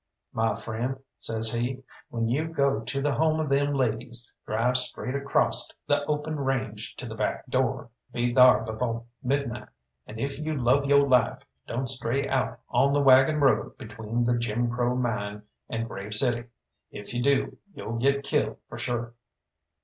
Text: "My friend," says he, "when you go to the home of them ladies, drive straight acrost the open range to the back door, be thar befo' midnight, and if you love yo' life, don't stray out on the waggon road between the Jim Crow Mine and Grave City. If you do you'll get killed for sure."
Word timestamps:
"My 0.33 0.55
friend," 0.55 0.97
says 1.19 1.51
he, 1.53 1.83
"when 2.09 2.27
you 2.27 2.47
go 2.47 2.79
to 2.79 3.01
the 3.01 3.13
home 3.13 3.39
of 3.39 3.49
them 3.49 3.71
ladies, 3.75 4.33
drive 4.47 4.75
straight 4.77 5.13
acrost 5.13 5.75
the 5.85 6.03
open 6.05 6.39
range 6.39 6.95
to 6.95 7.07
the 7.07 7.13
back 7.13 7.45
door, 7.51 7.91
be 8.11 8.33
thar 8.33 8.63
befo' 8.63 9.05
midnight, 9.21 9.67
and 10.07 10.19
if 10.19 10.39
you 10.39 10.55
love 10.57 10.85
yo' 10.85 10.97
life, 11.03 11.45
don't 11.67 11.85
stray 11.85 12.27
out 12.27 12.59
on 12.69 12.93
the 12.93 12.99
waggon 13.01 13.39
road 13.41 13.77
between 13.77 14.23
the 14.25 14.35
Jim 14.39 14.71
Crow 14.71 14.95
Mine 14.95 15.43
and 15.69 15.87
Grave 15.87 16.15
City. 16.15 16.45
If 16.89 17.13
you 17.13 17.21
do 17.21 17.59
you'll 17.75 17.99
get 17.99 18.23
killed 18.23 18.57
for 18.69 18.79
sure." 18.79 19.13